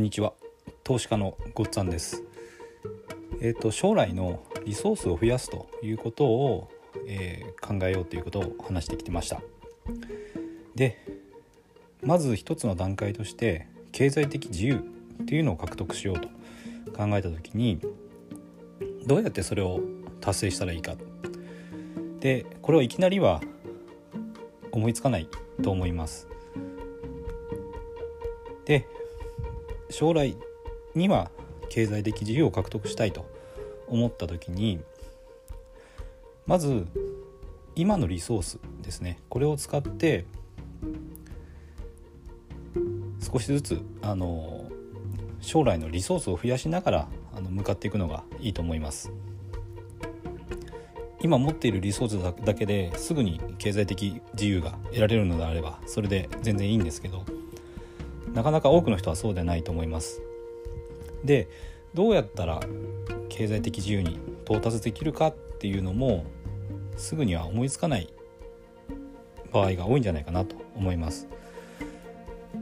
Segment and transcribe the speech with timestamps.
[0.00, 0.32] んにちは。
[0.82, 2.24] 投資家のごっつぁんです。
[3.42, 6.70] えっ、と将来のリソースを増やすということを、
[7.06, 9.42] えー考えようということを話してきてました。
[10.74, 11.06] で
[12.02, 14.76] まず一つの段階として経済的自由
[15.22, 16.28] っていうのを獲得しようと
[16.96, 17.78] 考えた時に
[19.06, 19.80] どうやってそれを
[20.20, 20.94] 達成したらいいか。
[22.18, 23.40] でこれをいきなりは
[24.72, 25.28] 思いつかない
[25.62, 26.26] と思います。
[28.64, 28.88] で
[29.90, 30.36] 将来
[30.94, 31.30] には
[31.68, 33.26] 経済的自由を獲得したいと
[33.88, 34.80] 思った時に
[36.46, 36.86] まず
[37.76, 39.20] 今のリソースですね。
[39.28, 40.24] これを使って
[43.20, 44.68] 少しずつあの
[45.40, 49.12] 将来のリソースを増やしながらあの向かっていくのがいいと思います。
[51.22, 57.24] 今持っているリソースだけですぐに経済的自由が得られるのであればそれで全然いいんですけど
[58.34, 60.22] なかなか多くの人はそうでないと思います。
[61.24, 61.48] で
[61.94, 62.60] どうやったら
[63.28, 66.24] 経済的自由に到達できるかっていうのも
[66.96, 68.12] すぐには思いつかない
[69.52, 71.28] 場合が多いんじゃないかなと思います。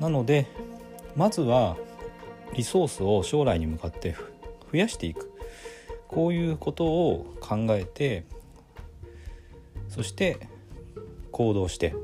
[0.00, 0.46] なので
[1.16, 1.76] まずは
[2.54, 4.16] リソースを将来に向かって
[4.72, 5.32] 増やしていく。
[6.08, 8.24] こういうことを考えて
[9.88, 10.46] そして
[11.30, 11.94] 行動して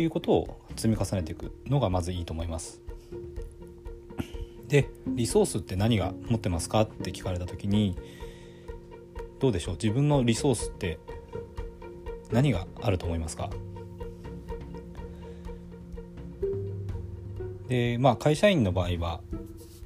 [0.00, 2.80] っていうことを積み重ねていくのがまずいいと思います。
[4.66, 7.98] でリソースって何が持ってますかって聞かれた時に
[9.40, 9.74] どうでしょう？
[9.74, 10.98] 自分のリソースって
[12.32, 13.50] 何があると思いますか？
[17.68, 19.20] でまあ会社員の場合は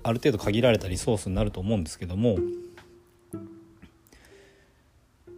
[0.05, 2.37] ある程度限られたリソースになると思うんですけども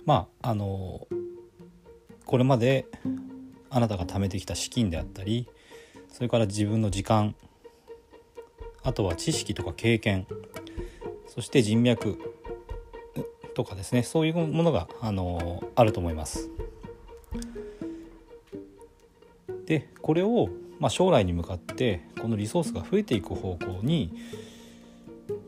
[0.04, 1.08] まああの
[2.26, 2.84] これまで
[3.76, 5.46] あなたが貯めてきた資金であったり
[6.08, 7.34] それから自分の時間
[8.82, 10.26] あとは知識とか経験
[11.26, 12.18] そして人脈
[13.54, 16.48] とかですねそういうものがあのあると思います。
[19.66, 20.48] でこれを、
[20.78, 24.10] まあ、将来に向かってこのリソースが増えていく方向に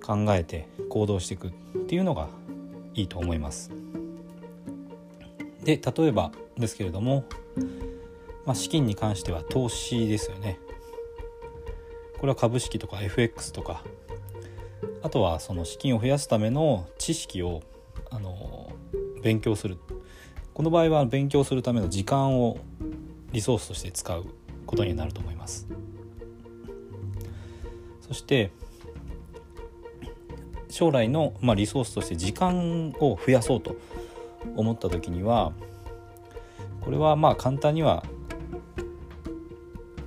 [0.03, 1.51] 考えて行動していくっ
[1.87, 2.29] ていうのが
[2.93, 3.71] いいと思います。
[5.65, 7.25] で例えばですけれども、
[8.49, 10.59] まあ、資金に関しては投資ですよね。
[12.19, 13.85] これは株式とか FX とか
[15.03, 17.63] あとはその資金を増やすための知識を
[18.11, 18.73] あの
[19.23, 19.77] 勉強する
[20.55, 22.59] この場合は勉強するための時間を
[23.33, 24.25] リソースとして使う
[24.67, 25.69] ことになると思います
[28.01, 28.51] そして
[30.71, 33.77] 将来の、まあ、リソースとして時間を増やそうと
[34.57, 35.53] 思った時には
[36.81, 38.03] これはまあ簡単には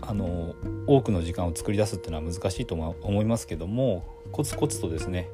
[0.01, 0.55] あの
[0.87, 5.29] 多くの時間を作り出すっていうのは難しいと思いますけどもコツコツとですね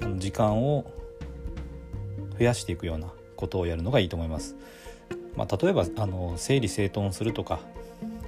[0.00, 0.90] あの時間を
[2.38, 4.56] 増やしていくようなことをやるのがいいと思います。
[5.36, 7.60] まあ、例えばあの整理整頓するとか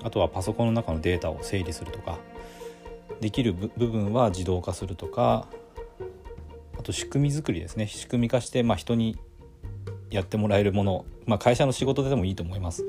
[0.03, 2.19] あとはパソコンの中のデータを整理するとか
[3.21, 5.49] できる部分は自動化するとか
[6.79, 9.19] あと仕組み作りですね仕組み化して、まあ、人に
[10.11, 12.85] やってもらえるもの、まあ、会社の仕事でもいいと思います。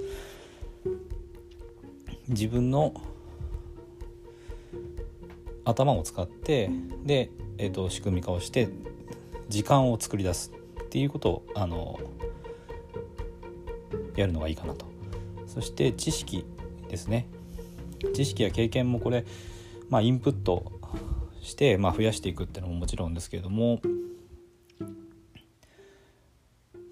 [2.31, 2.93] 自分の
[5.65, 6.69] 頭を使って
[7.03, 8.69] で、えーと、仕組み化をして
[9.49, 10.51] 時間を作り出す
[10.83, 11.99] っていうことをあの
[14.15, 14.85] やるのがいいかなと
[15.45, 16.45] そして知識
[16.89, 17.27] ですね
[18.13, 19.25] 知識や経験もこれ、
[19.89, 20.71] まあ、インプット
[21.41, 23.81] して、まあ、増やしていくっていうのももちろんですけれども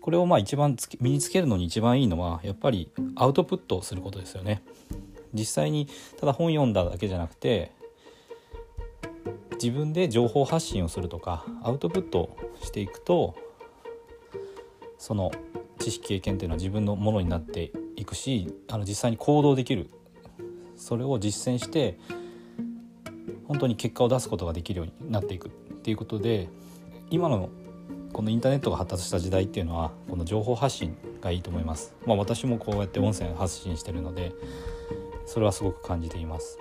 [0.01, 4.63] これをまあ一番身につけるのに一番いいのはやっぱりアウトプットをすることですよね。
[5.33, 5.87] 実際に
[6.19, 7.71] ただ本読んだだけじゃなくて
[9.61, 13.35] 自分で情報発信をするとかアウトプットしていくと
[14.97, 15.31] その
[15.79, 19.89] 知識経験っていうのは自分のものになっていくしあの実際に行動できる
[20.75, 21.97] それを実践して
[23.47, 25.51] 本当に結果を出すことができるようになっていくっ
[25.81, 26.49] ていうことで
[27.09, 27.49] 今の
[28.13, 31.95] このインターネットが発達した時代っていうのはこの情報発信がいいと思います。
[32.05, 34.33] まあ、私もこうやって音声発信してるので
[35.29, 36.57] それはすごく感じています。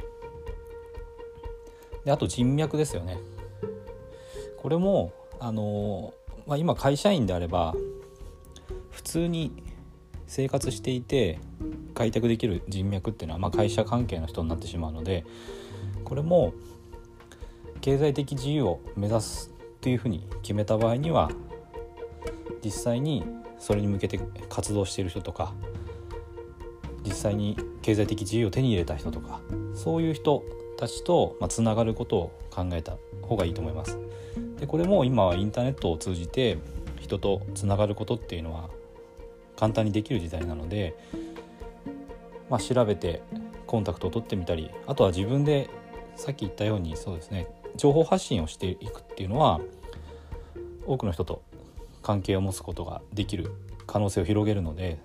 [2.04, 3.16] であと人脈ですよね。
[4.58, 6.12] これもあの、
[6.46, 7.74] まあ、今会社員であれば
[8.90, 9.62] 普通に
[10.26, 11.38] 生活していて
[11.94, 15.24] 開拓できる人脈っていうのは、まあ、会社関係の人になってしまうので
[16.04, 16.52] これも
[17.80, 21.30] 経済的自由を目指すっていうふうに決めた場合には
[22.62, 23.24] 実際に
[23.58, 25.54] それに向けて活動している人とか
[27.04, 27.56] 実際に
[27.88, 29.40] 経済的自由を手に入れた人とか
[29.74, 30.44] そういう人
[30.76, 33.98] たちとつながることを考えた方がいいと思います。
[34.60, 36.58] でこれも今はインターネットを通じて
[37.00, 38.68] 人とつながることっていうのは
[39.56, 40.98] 簡単にできる時代なので、
[42.50, 43.22] まあ、調べて
[43.66, 45.70] コンタクトを取ってみたりあとは自分で
[46.14, 49.62] さっき言ったようにそうですね情報発信をしていくっていうのは
[50.86, 51.40] 多くの人と
[52.02, 53.50] 関係を持つことができる
[53.86, 54.98] 可能性を広げるので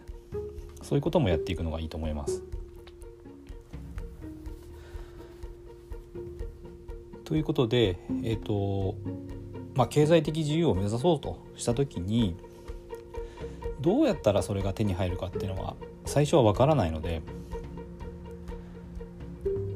[0.81, 2.43] そういうこともやっていくのがいいと思います。
[7.33, 8.93] ということで、えーと
[9.73, 12.37] まあ、経済的自由を目指そうとした時に
[13.81, 15.75] どうやったらそれが手に入るかっていうのは
[16.05, 17.23] 最初は分からないので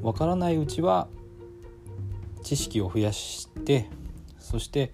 [0.04, 1.08] 分からないうちは
[2.44, 3.90] 知識を増やして
[4.38, 4.94] そして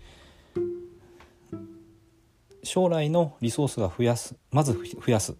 [2.63, 5.35] 将来のリソースが増やすまず増やす。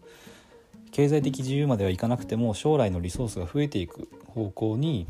[0.92, 5.08] 経済的自由まではいかなくても将来のリソースが増えていく方向に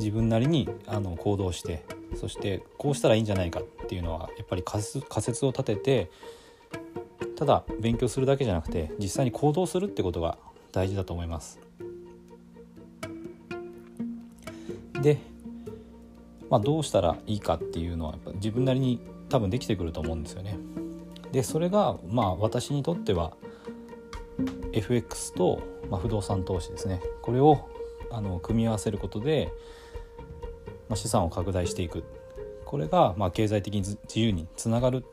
[0.00, 1.84] 自分なりにあの行動して
[2.16, 6.10] そしてこうしたらいいんじゃないかっていうのはやっぱり仮説を立てて
[7.36, 10.38] ただ勉強するだけじゃなくて実際に行動するってことが
[10.72, 11.60] 大事だと思います。
[15.00, 15.18] で、
[16.50, 20.58] まあ、どうしたらいいかっていうのはやっぱ自分なりに多分できてくると思うんですよね。
[21.32, 23.32] でそれがまあ私にとっては
[24.72, 27.68] FX と、まあ、不動産投資ですねこれを
[28.10, 29.52] あの組み合わせることで
[30.90, 32.04] まあ、資産を拡大していく
[32.66, 35.04] これがまあ経済的に自由につながる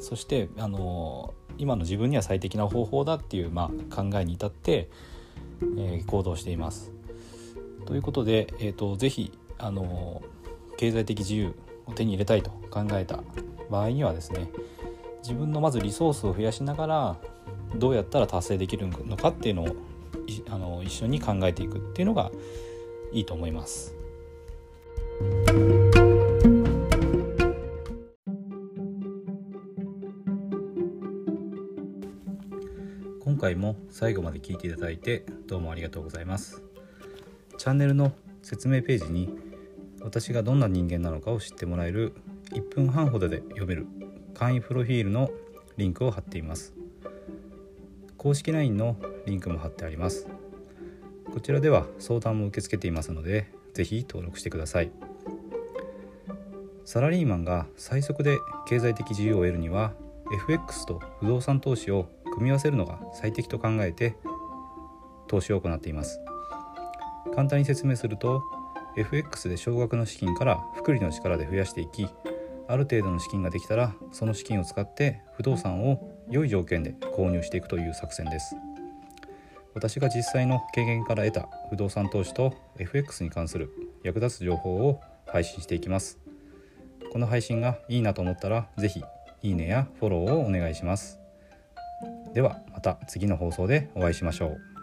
[0.00, 4.88] そしてあの今の自分には最適な方法だっていうまあ考えに至って、
[5.78, 6.92] えー、行動しています。
[7.86, 10.20] ということで、えーと、ぜひあの
[10.76, 11.54] 経済的自由
[11.86, 13.20] を手に入れたいと考えた
[13.70, 14.50] 場合にはですね
[15.22, 17.16] 自分のまずリソースを増やしながら
[17.76, 19.76] どうやったら達成できるのかっていうのを
[20.50, 22.30] あの一緒に考えていくっていうのが
[23.12, 23.94] いいと思います。
[33.20, 36.62] 今回も最後まで聞いていただいてどうもありがとうございます。
[37.56, 39.28] チャンネルの説明ページに
[40.00, 42.14] 私がどんな人間なのかを知ってもらえる
[42.52, 43.86] 1分半ほどで読める
[44.34, 45.30] 簡易プロフィールの
[45.76, 46.74] リンクを貼っています。
[48.16, 50.28] 公式 LINE のリンクも貼ってあります。
[51.32, 54.90] こちらでは相談も受け付けていますのでぜひ登録してください。
[56.86, 59.92] サラリーマンが最速で経済的自由を得るには
[60.32, 64.16] FX と不動産投資を組み合わせるのが最適と考えて
[65.28, 66.20] 投資を行っています。
[67.34, 68.42] 簡単に説明すると
[68.96, 72.06] FX で少額の資金から複利の力で増やしていき
[72.68, 78.56] ある程度の資金ができたらその資金を使って不動産を良い条件で購入していくという作戦です。
[79.76, 83.70] 私が実際の経験から得た不動産投資と FX に関する
[84.02, 86.18] 役立つ情報を配信していきます。
[87.12, 89.04] この配信がいいなと思ったら是非
[89.42, 91.18] いいねやフォローをお願いします。
[92.32, 94.75] ではまた次の放送でお会いしましょう。